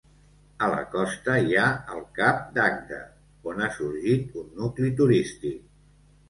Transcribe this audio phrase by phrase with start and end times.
[0.67, 1.65] A la costa hi ha
[1.95, 3.03] el Cap d'Agde,
[3.53, 5.63] on ha sorgit un nucli turístic.